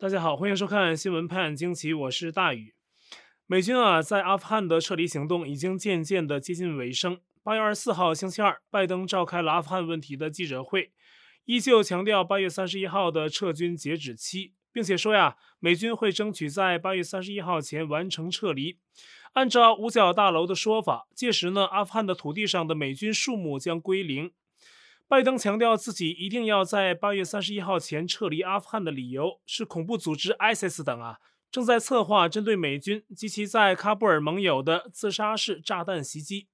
[0.00, 2.72] 大家好，欢迎收看新闻拍案惊奇，我是大宇。
[3.48, 7.18] 美军啊，在阿富汗的撤离行动已经渐渐的接近尾声。
[7.42, 10.92] 八月二十四号星期二，拜登召开了阿富汗问题的记者会，
[11.46, 18.78] 依旧强调八月三十一号的撤军截止期，并且说呀，美军会争取在八月三十一号前完成撤离。
[19.32, 24.30] 按照五角大楼的说法，届时呢，阿富汗的土地上的美军数目将归零。
[25.08, 31.16] 拜登强调自己一定要在八月三十一号前撤离阿富汗的理由是恐怖组织 ISIS 等啊
[31.50, 36.48] 正在策划针对美军及其在喀布尔盟友的自杀式炸弹袭击。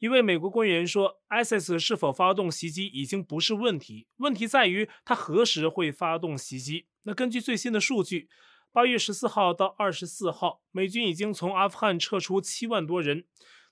[0.00, 6.86] 一位美国官员说，ISIS 是否发动袭击已经不是问题，问题在于他何时会发动袭击。
[7.04, 8.28] 那根据最新的数据，
[8.72, 13.24] 八月十四号到二十四号，美军已经从阿富汗撤出七万多人。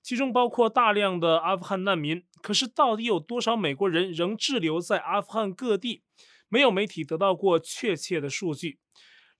[0.04, 6.02] 其中包括大量的阿富汗难民，可是到底有多少美国人仍滞留在阿富汗各地？
[6.50, 8.80] 没有媒体得到过确切的数据。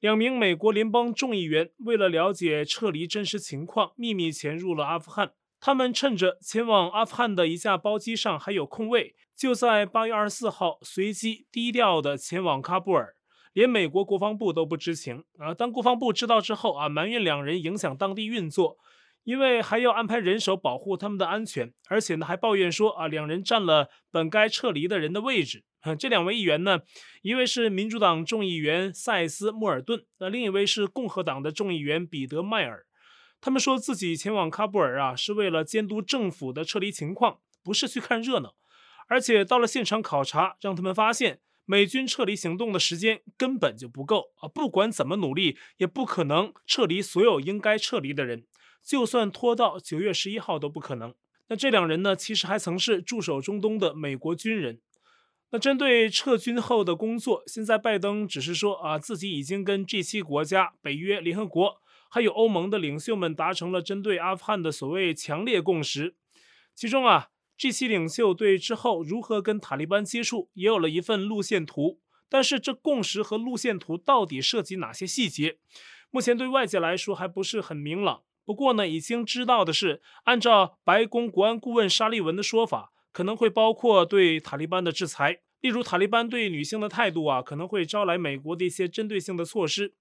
[0.01, 5.33] 两名美国联邦众议员为了了解撤离真实情况，秘密潜入了阿富汗。
[5.61, 13.15] 他们趁着前往阿富汗的一架包机上还有空位，就在八月二十四号随机低调地前往喀布尔，
[13.53, 15.25] 连美国国防部都不知情。
[15.39, 18.79] 啊，当国防部知道之后啊，埋怨两人影响当地运作。
[19.25, 25.65] 因为还要安排人手保护他们的安全，而且呢还抱怨说啊，两人占了本该撤离的人的位置。
[25.99, 26.81] 这两位议员呢，
[27.21, 32.87] 一位是民主党众议员塞斯·莫尔顿，那另一位是共和党的众议员彼得·迈尔。
[33.41, 38.55] 他们说自己前往喀布尔啊，是为了监督政府的撤离情况，不是去看热闹。
[39.09, 48.47] 而且到了现场考察，让他们发现美军撤离行动的时间根本就不够啊，不管怎么努力，也不可能撤离所有应该撤离的人。
[48.85, 51.15] 就算拖到九月十一号都不可能。
[51.49, 54.81] 那这两人呢，其实还曾是驻守中东的美国军人。
[55.51, 66.15] 那针对撤军后的工作，现在拜登只是说啊，自己已经跟 G7 国家、北约、联合国还有欧盟的领袖们达成了针对阿富汗的所谓强烈共识。
[66.75, 72.01] 其中啊，G7 领袖对之后如何跟塔利班接触也有了一份路线图。
[72.29, 75.59] 但是这共识和路线图到底涉及哪些细节，
[76.11, 78.23] 目前对外界来说还不是很明朗。
[78.45, 89.95] 不过呢，已经知道的是，按照白宫国安顾问沙利文的说法，可能会包括对塔利班的制裁，例如塔利班对女性的态度啊，可能会招来美国的一些针对性的措施。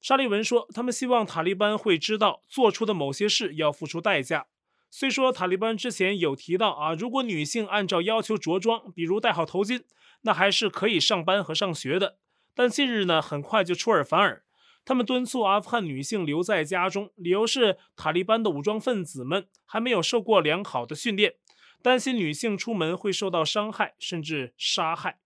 [0.00, 4.46] 沙利文说，他们希望塔利班会知道做出的某些事要付出代价。
[4.88, 9.82] 虽说塔利班之前有提到啊，如果女性按照要求着装，比如戴好头巾，
[10.22, 12.18] 那还是可以上班和上学的，
[12.54, 14.44] 但近日呢，很快就出尔反尔。
[14.86, 21.34] 他们敦促阿富汗女性留在家中，理由是塔利班的武装分子们还没有受过良好的训练，
[21.82, 25.18] 担心女性出门会受到伤害甚至杀害。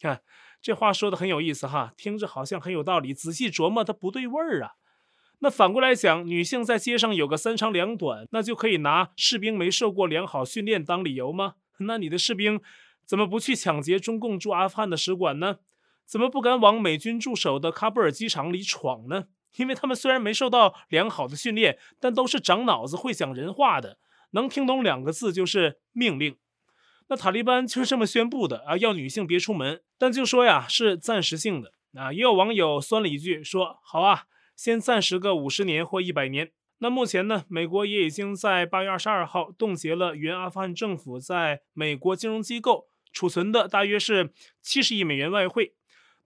[0.00, 0.22] 看
[0.62, 4.74] 这话说的很有意思哈，听着好像很有道理，仔细琢磨它不对味儿啊。
[5.40, 11.54] 那反过来讲，女性在街上有个三长两短，那就可以拿士兵没受过良好训练当理由吗？
[11.78, 12.60] 那你的士兵
[13.04, 15.58] 怎么不去抢劫中共驻阿富汗的使馆呢？
[16.08, 19.26] 怎么不敢往美军驻守的喀布尔机场里闯呢？
[19.56, 23.98] 因为他们虽然没受到良好的训练，但都是长脑子、会讲人话的，
[24.30, 26.36] 能听懂两个字就是命令。
[27.08, 32.12] 那塔利班就是这么宣布的啊，要女性别出门，但就说呀是暂时性的啊。
[32.12, 34.24] 也有网友酸了一句说：“好啊，
[34.56, 44.32] 先暂时个五十年或一百年。”那目前呢，美国也已经在八月二十二号冻结了原阿富汗政府在美国金融机构储存的大约是
[44.62, 45.74] 七十亿美元外汇。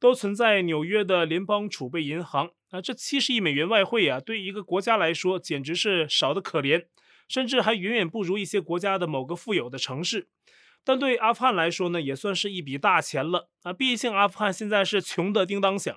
[0.02, 6.86] 都存在纽约的联邦储备银行啊，这七十亿美元外汇啊，对一个国家来说简直是少得可怜，
[7.28, 10.26] 甚至还远远不如一些国家的某个富有的城市。
[10.82, 13.72] 但对阿富汗来说呢，也算是一笔大钱了啊！
[13.72, 15.96] 毕竟阿富汗现在是穷得叮当响。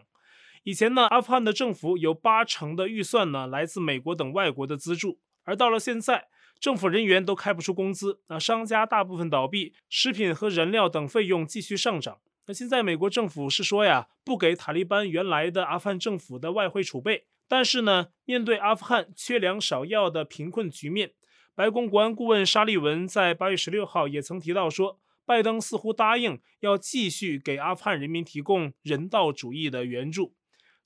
[0.62, 6.28] 以前呢，阿富汗的政府有八成的预算呢来自美国等外国的资助，而到了现在，
[6.60, 12.20] 政府人员都开不出工资啊，商家大部分倒闭，食品和燃料等费用继续上涨。
[12.48, 21.14] 那现在美国政府是说呀，不给塔利班原来的阿富汗政府的外汇储备，但是呢，面对阿富汗缺粮少药的贫困局面，
[21.56, 30.36] 白宫国安顾问沙利文在八月十六号也曾提到说，拜登似乎答应要继续给阿富汗人民提供人道主义的援助，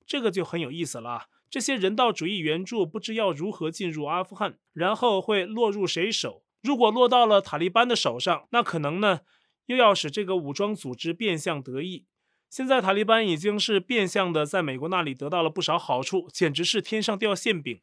[0.06, 1.26] 这个就很有意思了。
[1.50, 6.42] 这些人道主义援助不知要如何进入阿富汗，然后会落入谁手？
[6.62, 9.20] 如果落到了塔利班的手上，那可能呢？
[9.70, 12.04] 又要使这个武装组织变相得益。
[12.48, 17.80] 现在塔利班已经是变相的在美国那里得到了不少好处，简直是天上掉馅饼。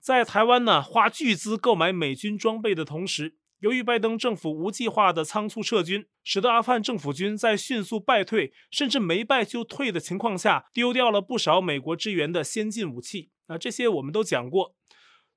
[0.00, 13.30] 在台湾呢，花巨资购买美军装备的同时，由于拜登政府无计划的仓促撤军，使得阿富汗政府军在迅速败退，甚至没败就退的情况下，丢掉了不少美国支援的先进武器。
[13.46, 14.74] 啊，这些我们都讲过，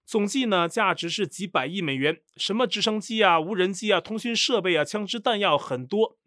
[0.05, 6.17] 总计呢价值是几百亿美元，什么直升机啊、无人机啊、通讯设备啊、枪支弹药很多，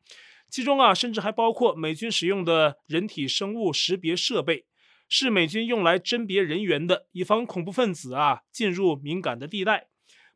[0.50, 4.66] 其中啊甚至还包括美军使用的人体生物识别设备，
[5.08, 9.88] 是美军用来甄别人员的，以防恐怖分子啊进入敏感的地带。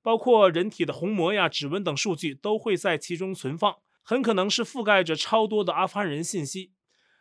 [0.05, 6.73] 包括人体的虹膜呀、指纹等数据都会在其中存放，很可能是覆盖着超多的阿富汗人信息。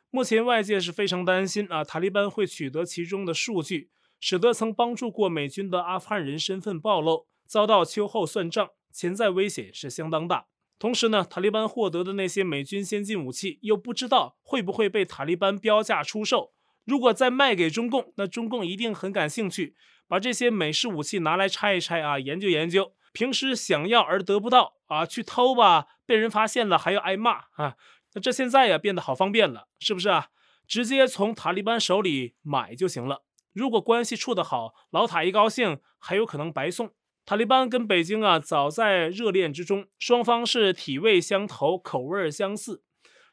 [0.10, 3.92] 目前外界是非常担心啊，塔利班会取得其中的数据，
[4.22, 10.46] 使得曾帮助过美军的阿富汗人身份暴露，遭到秋后算账，潜在危险是相当大。
[10.78, 16.54] 同时呢，塔利班获得的那些美军先进武器，又不知道会不会被塔利班标价出售。
[16.86, 19.76] 如果再卖给中共，那中共一定很感兴趣。
[20.08, 22.94] 把这些美式武器拿来拆一拆啊，研究研究。
[23.14, 27.76] 平时想要而得不到啊，去偷吧，被人发现了还要挨骂啊。
[28.14, 30.28] 那这现在呀变得好方便了，是不是啊？
[30.68, 33.24] 直接从塔利班手里买就行了。
[33.54, 36.92] 如果关系处得好，老塔一高兴，还有可能白送。
[37.26, 42.84] 塔利班跟北京啊早在热恋之中，双方是体味相投，口味相似。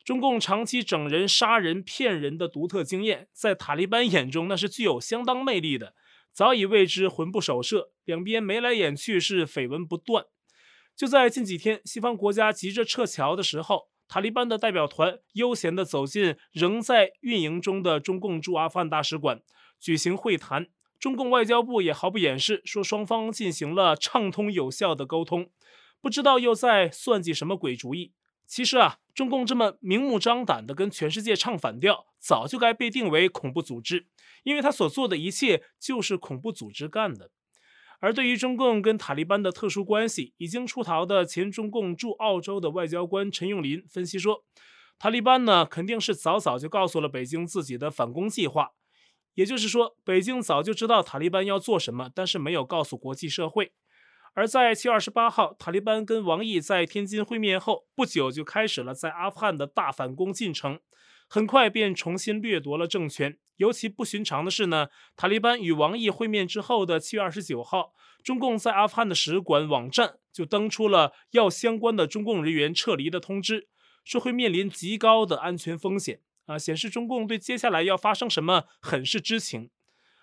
[0.04, 5.94] 中共长期整人、杀人、骗人的独特经验，在塔利班眼中那是具有相当魅力的。
[6.32, 10.24] 早已为之魂不守舍，两边眉来眼去，是绯闻不断。
[10.96, 19.42] 就在近几天，西方国家急着撤侨的时候，塔利班的代表团悠闲地走进仍在运营中的中共驻阿富汗大使馆，
[19.80, 20.68] 举行会谈。
[20.98, 25.50] 中共外交部也毫不掩饰，说双方进行了畅通有效的沟通。
[26.00, 28.12] 不知道又在算计什么鬼主意。
[28.46, 34.06] 其实啊，中共这么明目张胆地跟全世界唱反调，早就该被定为恐怖组织，
[34.42, 37.30] 因为他所做的一切就是恐怖组织干的。
[38.00, 44.44] 而对于中共跟塔利班的特殊关系，已经出逃的前中共驻澳洲的外交官陈永林分析说，
[44.98, 48.70] 塔利班呢肯定是早早就告诉了北京自己的反攻计划，
[49.38, 53.70] 也就是说，北京早就知道塔利班要做什么，但是没有告诉国际社会。
[54.34, 60.80] 而在七月二十八号，塔利班跟王毅在天津会面后，不久就开始了在阿富汗的大反攻进程，
[61.28, 63.38] 很快便重新掠夺了政权。
[63.58, 67.92] 尤其不寻常的是呢，塔利班与王毅会面之后的七月二十九号，
[68.24, 73.68] 中共在阿富汗的使馆网站就登出了要相关的中共人员撤离的通知，
[74.02, 79.70] 说会面临极高的安全风险啊，显示中共对接下来要发生什么很是知情。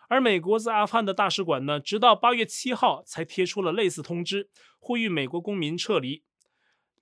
[0.10, 4.50] 而美国在阿富汗的大使馆呢，直到八月七号才贴出了类似通知，
[4.80, 6.24] 呼吁美国公民撤离。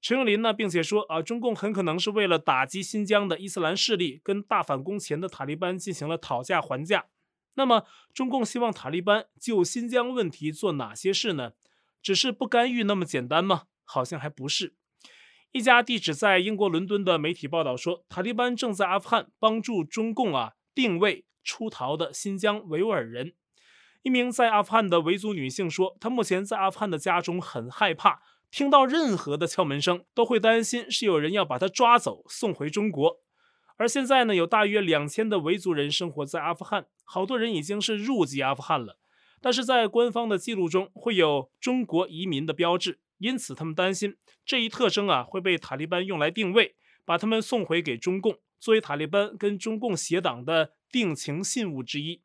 [0.02, 7.06] 陈永林呢，并且说啊，中共很可能是为了打击新疆的伊斯兰势力，跟大反攻前的塔利班进行了讨价还价。
[7.56, 11.54] 那么，中共希望塔利班就新疆问题做哪些事呢？
[12.02, 13.64] 只是不干预那么简单吗？
[13.86, 14.74] 好像还不是。
[15.54, 21.26] 一家地址在英国伦敦的媒体报道说，塔利班正在阿富汗帮助中共啊定位。
[21.44, 23.34] 出逃的新疆维吾尔人，
[24.02, 33.20] 一名在阿富汗的维族女性说：“她目前在阿富汗的家中很害怕，听到任何的敲门声都会担心是有人要把她抓走送回中国。”
[33.78, 38.98] 而现在呢，有大约两千的维族人生活在阿富汗，好多人已经是入籍阿富汗了，
[39.40, 44.16] 但是在官方的记录中会有中国移民的标志，因此他们担心
[44.46, 50.74] 这一特征啊会被塔利班用来定位，把他们送回给中共，作为塔利班跟中共协党的。
[50.94, 52.22] 定情信物之一，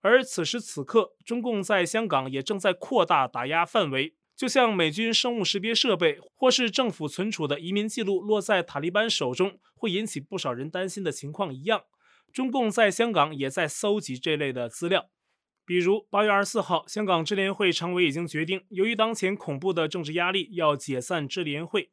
[0.00, 4.14] 而此时此刻，中共在香港也正在扩大打压范围。
[4.34, 11.82] 就像美军生物识别设备或是政府存储的移民记录落在塔利班手中，会引起不少人担心的情况一样，
[12.32, 15.10] 中共在香港也在搜集这类的资料。
[15.70, 21.90] 比如，八月二十四号，香港支联会常委已经决定，由于当前恐怖的政治压力，要解散支联会。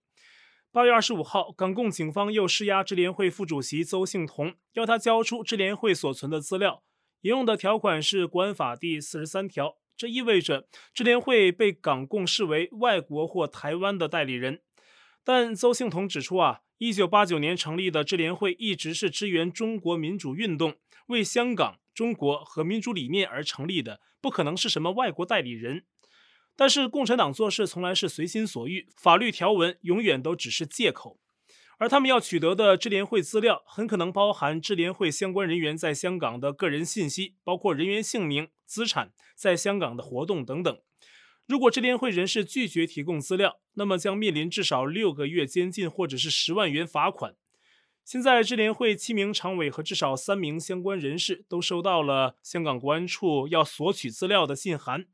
[0.71, 6.81] 八月二十五号，港共警方又施压支联会副主席邹幸彤，要他交出支联会所存的资料，
[7.21, 9.77] 引用的条款是国安法第四十三条。
[9.95, 14.59] 这意味着支联会被港共视为外国或台湾的代理人。
[15.23, 20.77] 但邹幸彤指出啊，一九八九年成立的支联会一直是支援中国民主运动，
[21.09, 25.83] 为香港、中国和民主理念而成立的，不可能是什么外国代理人。
[26.55, 31.19] 但是共产党做事从来是随心所欲，法律条文永远都只是借口，
[31.79, 40.79] 而他们要取得的智联会资料很可能包含智联会相关人员在香港的个人信息，包括人员姓名、资产、在香港的活动等等。
[41.47, 47.33] 如果智联会人士拒绝提供资料，那么将面临至少六个月监禁或者是十万元罚款。
[48.07, 55.07] 现在智联会七名常委和至少三名相关人士都收到了香港国安处要索取资料的信函。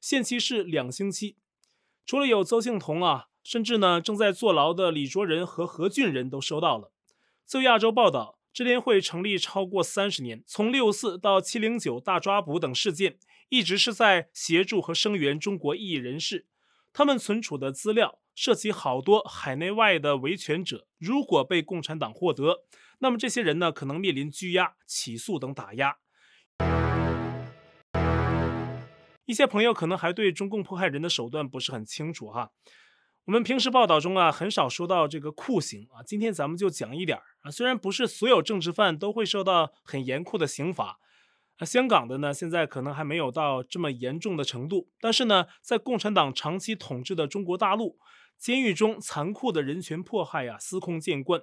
[0.00, 1.34] 限期是两星期。
[2.04, 6.92] 除了有邹幸彤啊，甚至呢正在坐牢的李卓人和何俊仁都收到了。
[7.44, 16.46] 自亚洲报道，智联会成立超过三十年，从六四到七零九大抓捕等事件，一直是在协助和声援中国异议人士。
[16.92, 22.58] 他们存储的资料涉及好多海内外的维权者，如果被共产党获得，
[22.98, 25.96] 那么这些人呢可能面临拘押、起诉等打压。
[29.24, 32.50] 一些朋友可能还对中共迫害人的手段不是很清楚哈。
[33.24, 37.50] 我们平时报道中啊很少说到这个酷刑啊，今天咱们就讲一点啊。
[37.50, 40.98] 虽然不是所有政治犯都会受到很严酷的刑罚，
[41.56, 47.98] 啊，香港的呢现在可能还没有到这么严重的程度，但是呢，在共产党长期统治的中国大陆，
[48.38, 51.42] 监狱中残酷的人权迫害啊司空见惯，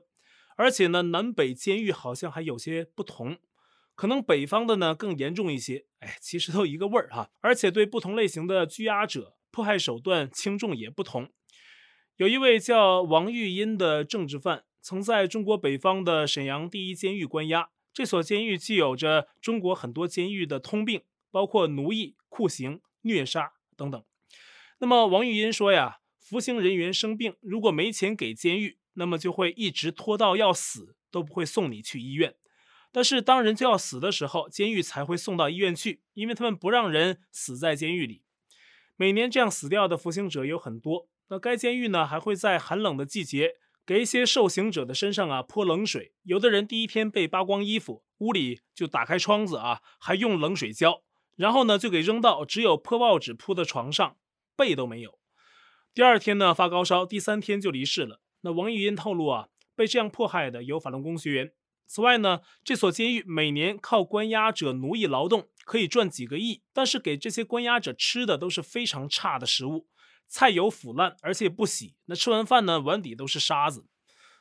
[0.55, 3.37] 而且呢南北监狱好像还有些不同。
[3.95, 7.29] 可能北方的呢更严重一些，哎，其实都一个味儿哈。
[7.41, 11.29] 而且对不同类型的拘押者，迫害手段轻重也不同。
[12.17, 17.69] 有一位叫王玉英的政治犯，曾在中国北方的沈阳第一监狱关押。
[17.93, 24.03] 这所监狱既有着中国很多监狱的通病，包括奴役、酷刑、虐杀等等。
[24.79, 25.99] 那么王玉英说呀，
[26.33, 32.33] 服刑人员生病，如果没钱给监狱，那么就会一直拖到要死都不会送你去医院。
[32.91, 38.23] 但是当人就要死的时候，监狱才会送到医院去，因为他们不让人死在监狱里。
[38.95, 41.07] 每年这样死掉的服刑者有很多。
[41.27, 46.15] 那该监狱呢，还会在寒冷的季节给一些受刑者的身上啊泼冷水。
[46.23, 51.03] 有的人第一天被扒光衣服，屋里就打开窗子啊，还用冷水浇，
[51.35, 54.17] 然后呢就给扔到只有破报纸铺的床上，
[54.57, 55.19] 被都没有。
[55.93, 58.19] 第二天呢发高烧，第三天就离世了。
[58.41, 61.51] 那王玉英透露啊，被这样迫害的有法轮功学员。
[61.85, 69.87] 此外呢，这所监狱每年靠关押者奴役劳动可以赚几个亿，但是给这些关押者吃的都是非常差的食物，
[70.27, 71.93] 菜油腐烂，而且不洗。
[72.05, 73.85] 那吃完饭呢，碗底都是沙子。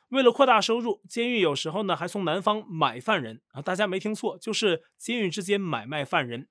[0.09, 6.47] 为了扩大收入，监狱有时候呢还从南方买犯人啊，大家没听错，就是监狱之间买卖犯人，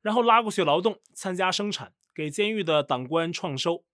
[0.00, 3.84] 然后拉过去劳动，参加生产，给监狱的党官创收。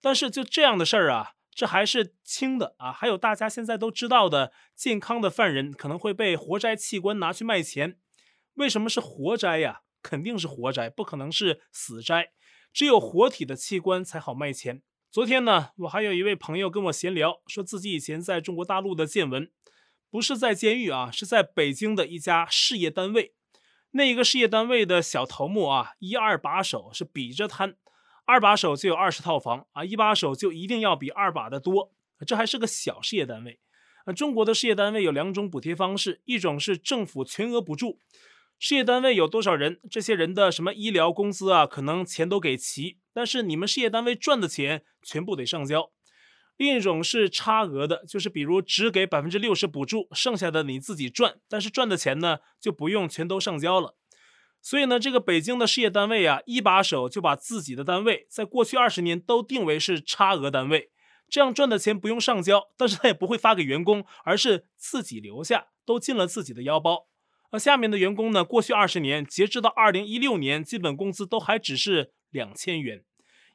[0.00, 1.32] 但是就这样的事儿啊。
[1.52, 7.98] 这还是轻的啊，还有大家现在都知道的，健康的犯人可能会被活摘器官拿去卖钱。
[8.54, 9.80] 为什么是活摘呀？
[10.00, 12.30] 肯定是活摘，不可能是死摘。
[12.72, 14.80] 只有活体的器官才好卖钱。
[15.10, 19.50] 昨天呢，我还有一位朋友跟我闲聊，说自己以前在中国大陆的见闻，
[20.08, 23.34] 不是在监狱啊，是在北京的一家事业单位。
[23.90, 27.76] 那一个事业单位的小头目啊，一二把手是比着摊。
[28.30, 31.90] 二把手就有二十套房啊，一把手就一定要比二把的多，
[32.24, 33.58] 这还是个小事业单位。
[34.04, 37.98] 啊，中国的事业单位有两种补贴方式，一种是政府全额补助，
[38.56, 45.90] 事业单位有多少人，这些人的什么医疗、工资啊，可能钱都给齐，但是你们事业单位赚的钱全部得上交。
[46.56, 53.96] 另一种是差额的，就是比如只给百分之六十补助，剩下的你自己赚，但是赚的钱呢就不用全都上交了。
[54.62, 60.90] 所以呢，这个北京的事业单位啊，一把手就把自己的单位在过去二十年都定为是差额单位，
[61.28, 67.06] 这样赚的钱不用上交，但是他也不会发给员工，而是自己留下，都进了自己的腰包。
[67.50, 73.02] 而下面的员工呢，过去二十年，截至到二零一六年，基本工资都还只是两千元，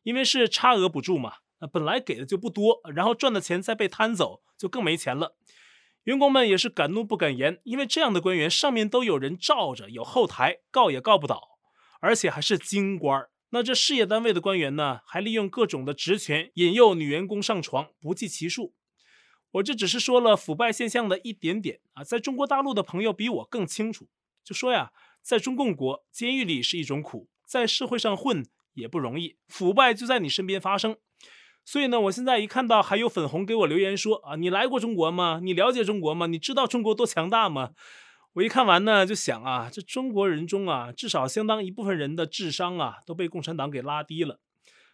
[0.04, 5.36] 因为是差额补助嘛，那本来给的就不多，然后赚的钱再被摊走，就更没钱了。
[6.06, 11.58] 员工们也是敢怒不敢言，因为这样的官员上面都有人罩着，有后台，告也告不倒，
[12.00, 13.32] 而且还是京官儿。
[13.50, 18.76] 那这事业单位的官员呢，还利用各种的职权引诱女员工上床，不计其数。
[19.54, 24.08] 我这只是说了腐败现象的一点点啊，在中国大陆的朋友比我更清楚，
[24.44, 24.92] 就说呀，
[25.24, 30.98] 在中共国，监狱里是一种苦，在社会上混也不容易，腐败就在你身边发生。
[31.66, 35.40] 所以呢，我现在一看到还有粉红给我留言说啊，你来过中国吗？
[35.42, 36.28] 你了解中国吗？
[36.28, 37.72] 你知道中国多强大吗？
[38.34, 44.40] 我一看完呢，就想啊，这中国人中啊，至少相当一部分人的智商啊，都被共产党给拉低了，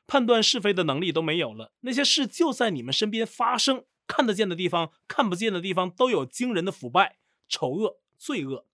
[0.07, 1.73] 判断是非的能力都没有了。
[1.81, 7.17] 那些事就在你们身边发生，看得见的地方、看不见的地方都有惊人的腐败、
[7.49, 8.65] 丑恶、罪恶。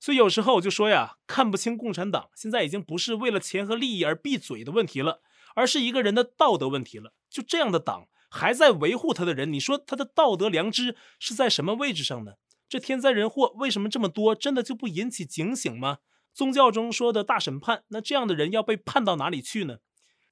[0.00, 5.20] 所以有时候我就说呀，看不清共产党，现在已经不是为了钱和利益而闭嘴的问题了。
[5.58, 7.12] 而是一个人的道德问题了。
[7.28, 12.34] 就这样的党还在维护他的人，你说他的道德良知是在什么位置上呢？
[12.68, 14.36] 这天灾人祸为什么这么多？
[14.36, 15.98] 真的就不引起警醒吗？
[16.32, 19.78] 宗教中说的大审判，那这样的人要被判到哪里去呢？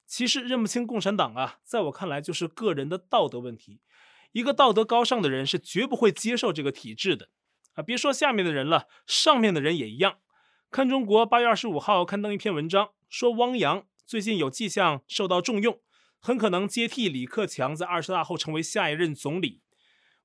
[0.05, 3.81] 其实认不清共产党啊，在我看来就是个人的道德问题。
[4.31, 7.27] 一个道德高尚的人是绝不会接受这个体制的
[7.73, 7.83] 啊！
[7.83, 10.19] 别说下面的人了，上面的人也一样。
[10.69, 13.85] 看中国八月二十五号刊登一篇文章，说汪洋。
[14.07, 15.81] 最近有迹象受到重用，
[16.21, 19.59] 很可能接替李克强在二十大后成为下一任总理。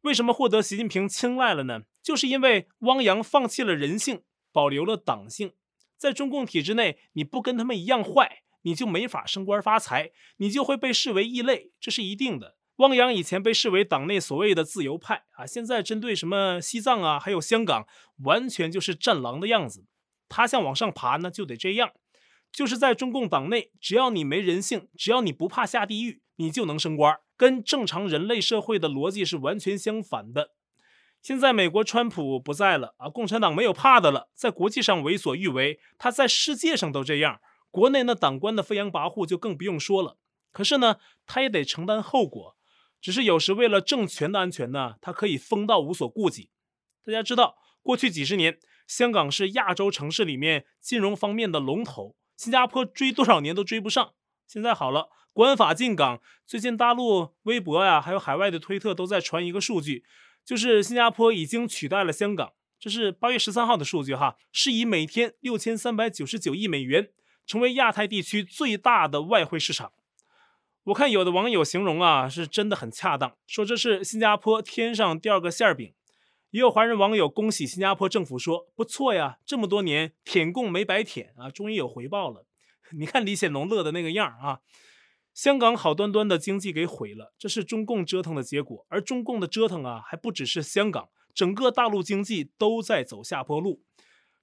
[0.03, 1.81] 为什么获得习近平青睐了呢？
[2.01, 4.23] 就是因为汪洋放弃了人性，
[4.53, 5.55] 保留了党性。
[5.99, 12.57] 在中共体制内，你不跟他们一样坏，你就没法升官发财，你就会被视为异类，这是一定的。
[12.77, 17.89] 汪洋以前被视为党内所谓的自由派啊，现在针对什么西藏啊，还有香港，
[18.25, 19.87] 完全就是战狼的样子。
[20.29, 21.91] 他想往上爬呢，就得这样。
[22.53, 30.51] 就是在中共党内，只要你没人性，只要你不怕下地狱，你就能升官，跟正常人类社会的逻辑是完全相反的。
[31.23, 37.41] 现在美国川普不在了啊，共产党没有怕的了，在国际上为所欲为，他在世界上都这样，
[37.71, 40.19] 国内那党官的飞扬跋扈就更不用说了。
[40.51, 42.57] 可是呢，他也得承担后果，
[43.01, 46.51] 只是有时为了政权的安全呢，他可以疯到无所顾忌。
[47.05, 54.13] 大家知道，过去几十年，香港是亚洲城市里面金融方面的龙头，新加坡追多少年都追不上。
[54.47, 60.05] 现在好了，国安法进港，最近大陆微博呀，还有海外的推特都在传一个数据。
[60.45, 67.11] 就是新加坡已经取代了香港，这是八月十三号的数据哈，是以每天六千三百九十九亿美元，
[67.47, 69.93] 成为亚太地区最大的外汇市场。
[70.87, 75.95] 我看有的网友形容啊，是真的很恰当，说这是新加坡天上掉个馅儿饼。
[76.53, 82.47] 也有华人网友恭喜新加坡政府说，不错呀，这么多年舔共没白舔啊，终于有回报了。
[82.93, 84.61] 你看李显龙乐的那个样啊。
[85.33, 88.85] 香港好端端的经济给毁了，这是中共折腾的结果。
[88.91, 93.83] 而中共的折腾啊，还不只是香港，整个大陆经济都在走下坡路。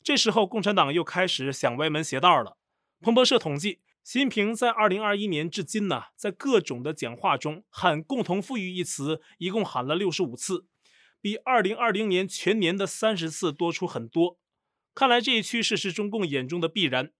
[0.01, 2.57] 这时候，共产党又开始想歪门邪道了。
[3.01, 10.65] 彭博社统计，习近平在二零二一年至今呢，在各种的讲话中喊“共同富裕”一词，一共喊了六十五次，
[11.21, 14.39] 比二零二零年全年的三十次多出很多。
[14.95, 17.11] 看来这一趋势是中共眼中的必然。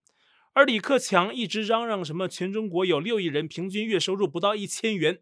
[0.54, 5.20] 而李克强一直嚷嚷什么全中国有六亿人平均月收入不到一千元，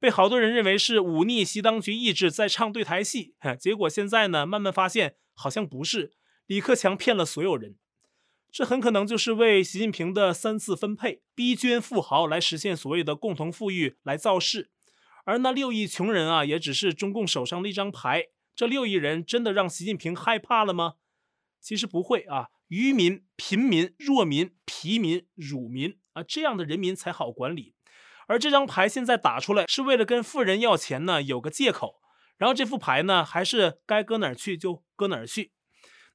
[0.00, 3.34] 被好多人认为是忤逆习当局意志在唱对台戏。
[3.60, 6.12] 结果现在呢，慢慢发现好像不是，
[6.46, 7.76] 李克强骗了所有人。
[8.50, 14.70] 这很可能就是为习近平的三次分配逼捐富豪来实现所谓的共同富裕来造势。
[15.24, 18.26] 而那六亿穷人啊，也只是中共手上的一张牌。
[18.54, 20.94] 这六亿人真的让习近平害怕了吗？
[21.60, 22.48] 其实不会啊。
[22.68, 27.74] 愚民、贫民、弱民、疲民、辱民啊，这样的人民才好管理。
[28.26, 31.96] 而这张牌现在打出来，是为了跟富人要钱呢，有个借口。
[32.38, 35.52] 然后这副牌呢，还是该搁哪儿去就搁哪儿去。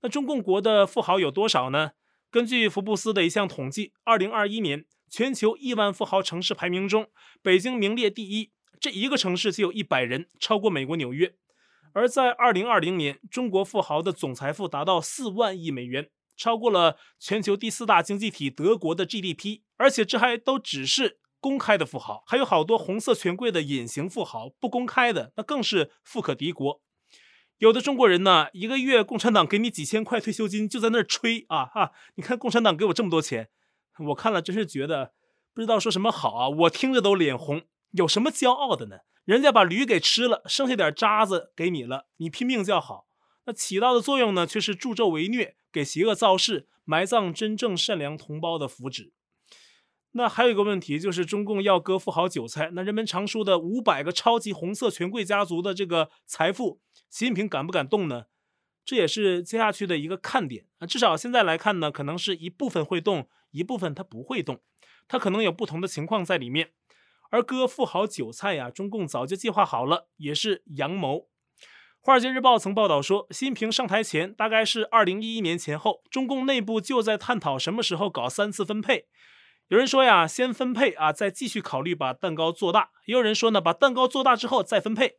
[0.02, 1.92] 那中共国的富豪有多少呢？
[2.32, 7.10] 根据福布斯的一项统计，二零二一年全球亿万富豪城市排名中，
[7.42, 8.52] 北京名列第一。
[8.80, 11.34] 这一个城市就有一百人，超过美国纽约。
[11.94, 16.10] 而在二零二零年，中国富豪的总财富达到四万亿美元。
[16.38, 26.82] 超过了全球第四大经济体德国的 GDP，而且这还都只是公开的富豪，还有好多红色权贵的隐形富豪，不公开的那更是富可敌国。
[27.58, 31.92] 有的中国人呢，一个月共产党给你几千块退休金，就在那儿吹啊哈！
[32.16, 33.50] 你看共产党给我这么多钱，
[34.08, 35.12] 我看了真是觉得
[35.54, 37.64] 不知道说什么好啊，我听着都脸红。
[37.92, 39.00] 有什么骄傲的呢？
[39.26, 43.08] 人家把驴给吃了，剩下点渣子给你了，你拼命叫好。
[43.46, 49.12] 那起到的作用呢，却是助纣为虐，给邪恶造势，埋葬真正善良同胞的福祉。
[50.12, 52.72] 那还有一个问题，就是中共要割富豪韭菜。
[52.74, 58.26] 那人们常说的五百个超级红色权贵家族的这个财富，习近平敢不敢动呢？
[58.84, 60.88] 这也是接下去的一个看点啊。
[60.88, 64.60] 至少现在来看呢，可能是一部分会动，一部分他不会动，
[65.08, 66.72] 他可能有不同的情况在里面。
[67.30, 71.18] 而割富豪韭菜呀，中共早就计划好了，也是阳谋。
[72.02, 79.08] 《华尔街日报》曾报道说，习近平上台前，大概是二零一一年前后，中共内部就在探讨什么时候搞三次分配。
[79.68, 85.18] 有人说呀，先分配啊，再继续考虑把蛋糕做大；也有人说呢，把蛋糕做大之后再分配。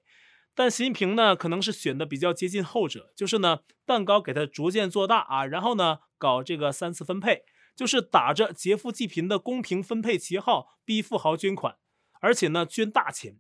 [0.53, 7.45] 但习近平呢，可能是选的比较接近后者，就是呢，蛋糕给他逐渐做大啊，然后呢，搞这个三次分配，
[7.77, 11.77] 就是打着劫富济贫的公平分配旗号，逼富豪捐款，
[12.21, 13.37] 而且呢，捐大钱。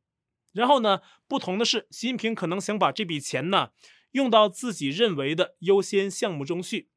[0.53, 3.71] 然后呢，不同的是，习近平可能想把这笔钱呢
[4.11, 6.89] 用到自己认为的优先项目中去，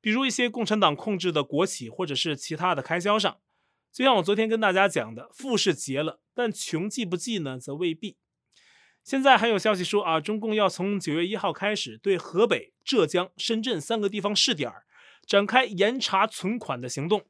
[0.00, 3.38] 比如一些共产党控制的国企或者是其他的开销上。
[3.92, 8.16] 就像我昨天跟大家讲的，富是劫了，但穷记不记呢，则未必。
[9.02, 14.72] 现在还有消息说啊，中共要从九月一号开始对河北、浙江、深圳三个地方试点
[15.26, 17.24] 展开严查存款的行动，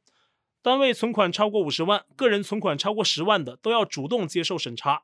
[0.67, 5.03] 单位存款超过五十万、个人存款超过十万的都要主动接受审查。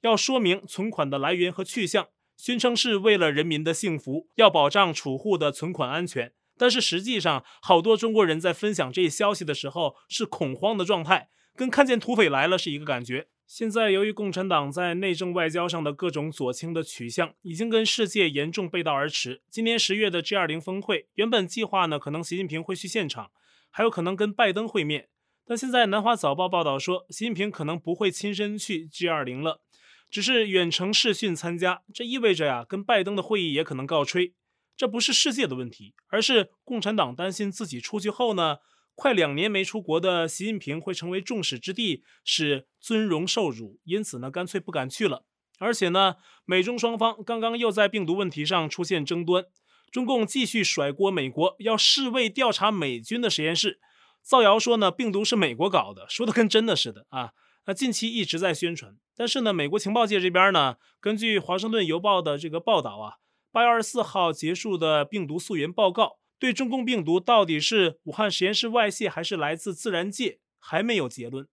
[0.00, 6.32] 要说明存款的来源和去向，宣称是为了人民的幸福，要保障储户的存款安全。
[6.58, 13.28] 但是实际上，好多中国人在分享这一消息的时候是恐慌的状态，跟看见土匪来了是一个感觉。
[13.46, 19.42] 现在由于共产党在内政外交上的各种左倾的取向，已经跟世界严重背道而驰。
[19.48, 23.30] 今年十月的 G20 峰会，原本计划呢，可能习近平会去现场，
[23.76, 25.08] 还有可能跟拜登会面。
[25.44, 29.62] 但现在南华早报报道说，习近平可能不会亲身去 G20 了，
[30.08, 31.82] 只是远程视讯参加。
[31.92, 34.32] 这意味着呀，跟拜登的会议也可能告吹。
[34.76, 38.58] 这不是世界的问题，而是共产党担心自己出去后呢，
[38.94, 45.24] 快两年没出国的习近平会成为众矢之的，是尊荣受辱，因此呢，干脆不敢去了。
[45.58, 49.44] 而且呢，美中双方刚刚又在病毒问题上出现争端，
[49.94, 53.78] 中共继续甩锅美国，要世卫调查美军的实验室，
[54.20, 57.30] 造谣说呢，病毒是美国搞的，说的跟真的似的啊。
[57.66, 63.18] 那近期一直在宣传，但是呢，美国情报界这边呢，根据华盛顿邮报的这个报道啊。
[63.52, 71.46] 八月二十四号结束的病毒溯源报告，对中共病毒到底是武汉实验室外泄还是来自自然界还没有结论。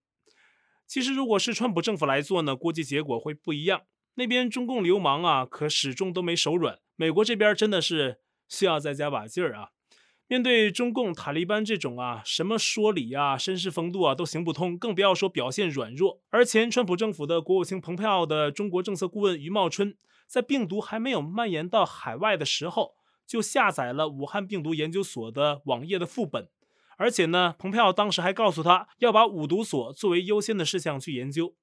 [0.88, 3.84] 其实，如果是川普政府来做呢，估计结果会不一样。
[4.16, 6.80] 那边中共流氓啊，可始终都没手软。
[6.96, 8.20] 美国这边真的是
[8.52, 9.70] 需要再加把劲儿啊！
[10.28, 16.22] 面对中共塔利班这种啊，什么说理啊、绅士风度啊都行不通，更不要说表现软弱。
[16.30, 19.96] 而前川普政府的国务卿蓬佩奥的中国政策顾问余茂春。
[20.28, 22.94] 在病毒还没有蔓延到海外的时候，
[23.28, 26.48] 就下载了武汉病毒研究所的网页的副本，
[26.96, 31.54] 而且呢，蓬佩奥当时还告诉他要把五毒所作为优先的事项去研究。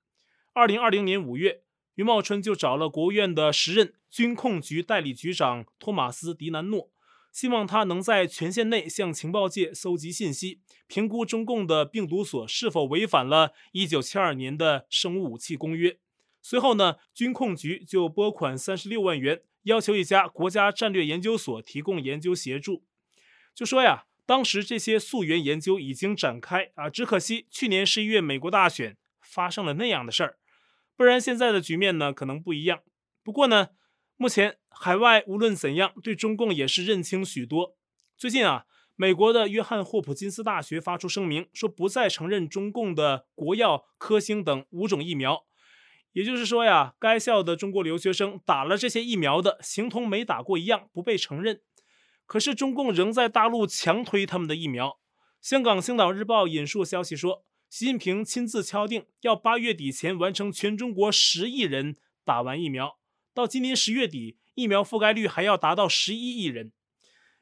[0.53, 1.63] 二零二零年五月，
[1.99, 6.93] 余茂春就找了国务院的时任军控局代理局长托马斯·迪南诺，
[7.33, 15.99] 希望他能在权限内向情报界搜集信息，评估中共的病毒所是否违反了一九七二年的生物武器公约。
[16.41, 22.85] 随后呢，军控局就拨款三十六万元，要求一家国家战略研究所提供研究协助。
[23.53, 30.39] 就说呀，当时这些溯源研究已经展开啊，只可惜去年十一月美国大选发生了那样的事儿，
[30.99, 32.81] 不然现在的局面呢可能不一样。
[33.23, 33.69] 不过呢，
[34.17, 37.77] 目前海外无论怎样，对中共也是认清许多。
[38.17, 38.65] 最近啊，
[38.97, 45.45] 美国的约翰霍普金斯大学发出声明，说不再承认中共的国药、科兴等五种疫苗。
[46.15, 51.61] 也就是说呀，该校的中国留学生打了这些疫苗的，形同没打过一样，不被承认。
[52.27, 54.99] 可是中共仍在大陆强推他们的疫苗。
[55.41, 62.99] 香港《星岛日报》引述消息说，习近平亲自敲定要八月底前完成全中国十亿人打完疫苗，
[63.35, 66.73] 到今年十月底，疫苗覆盖率还要达到十一亿人。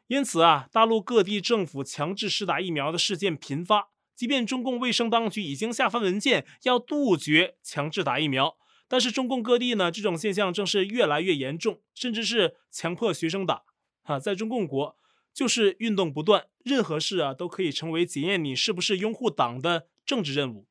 [0.09, 3.91] 因此啊，大陆各地政府强制施打疫苗的事件频发。
[4.17, 8.57] 即便中共卫生当局已经下发文件要杜绝强制打疫苗，
[8.89, 13.62] 但是中共各地呢，这种现象正是越来越严重，甚至是强迫学生打。
[14.03, 14.97] 哈，在中共国
[15.33, 20.69] 就是运动不断，任何事啊都可以成为检验你是不是拥护党的政治任务。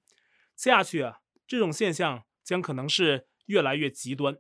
[0.56, 4.38] 接下去啊，这种现象将可能是越来越极端。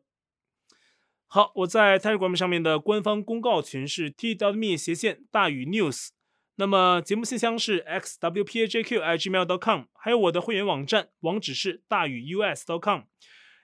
[1.28, 6.10] 好，我在 Telegram 上面的官方公告群是 t.me 斜线大于 news。
[6.56, 12.42] 那么节目信箱是 x w p a j q i g m a i l dot com，还有我的会员网站网址是大于 u
[12.42, 13.02] s dot com，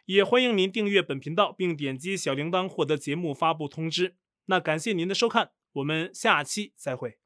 [0.05, 4.17] 也欢迎您订阅本频道并点击小铃铛获得节目发布通知。
[4.47, 7.20] 那感谢您的收看，我们下期再会。